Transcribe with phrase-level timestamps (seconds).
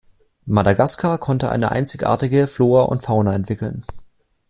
[0.47, 3.85] Madagaskar konnte eine einzigartige Flora und Fauna entwickeln.